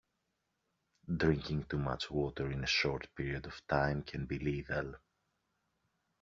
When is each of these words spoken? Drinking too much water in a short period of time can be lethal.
Drinking 1.15 1.65
too 1.65 1.77
much 1.77 2.09
water 2.09 2.49
in 2.49 2.63
a 2.63 2.65
short 2.65 3.13
period 3.15 3.45
of 3.45 3.61
time 3.67 4.01
can 4.01 4.25
be 4.25 4.39
lethal. 4.39 4.95